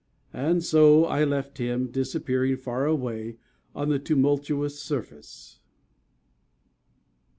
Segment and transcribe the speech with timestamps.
[0.33, 3.37] And so I left him disappearing far away
[3.75, 5.59] on the tumultuous surface."